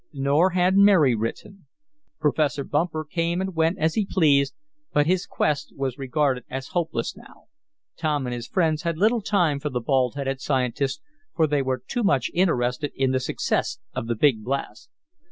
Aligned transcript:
Nor 0.13 0.49
had 0.57 0.77
Mary 0.77 1.13
written. 1.13 1.67
Professor 2.19 2.63
Bumper 2.63 3.05
came 3.05 3.39
and 3.39 3.53
went 3.55 3.77
as 3.77 3.93
he 3.93 4.03
pleased, 4.09 4.55
but 4.91 5.05
his 5.05 5.27
quest 5.27 5.73
was 5.75 5.99
regarded 5.99 6.43
as 6.49 6.69
hopeless 6.69 7.15
now. 7.15 7.43
Tom 7.97 8.25
and 8.25 8.33
his 8.33 8.47
friends 8.47 8.81
had 8.81 8.97
little 8.97 9.21
time 9.21 9.59
for 9.59 9.69
the 9.69 9.79
bald 9.79 10.15
headed 10.15 10.41
scientist, 10.41 11.01
for 11.35 11.45
they 11.45 11.61
were 11.61 11.83
too 11.87 12.01
much 12.01 12.31
interested 12.33 12.91
in 12.95 13.11
the 13.11 13.19
success 13.19 13.77
of 13.93 14.07
the 14.07 14.15
big 14.15 14.43
blast. 14.43 14.89